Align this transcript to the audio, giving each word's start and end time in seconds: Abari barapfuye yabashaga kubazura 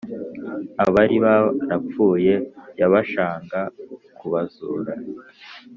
Abari 0.83 1.17
barapfuye 1.25 2.33
yabashaga 2.79 3.59
kubazura 4.17 4.93